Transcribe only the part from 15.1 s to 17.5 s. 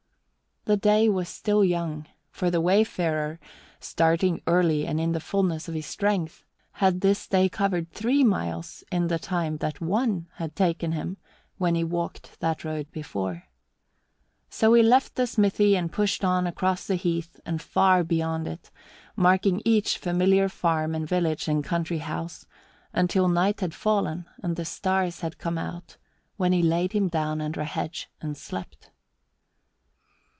the smithy and pushed on across the heath